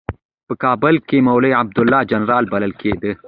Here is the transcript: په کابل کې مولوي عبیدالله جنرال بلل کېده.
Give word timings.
په 0.47 0.53
کابل 0.63 0.95
کې 1.07 1.25
مولوي 1.27 1.51
عبیدالله 1.61 2.01
جنرال 2.11 2.45
بلل 2.53 2.73
کېده. 2.81 3.11